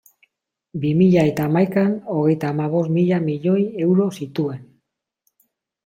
Bi 0.85 0.93
mila 1.01 1.25
eta 1.33 1.45
hamaikan, 1.49 1.93
hogeita 2.15 2.51
hamabost 2.55 2.91
mila 2.99 3.23
milioi 3.29 3.61
euro 3.87 4.13
zituen. 4.21 4.69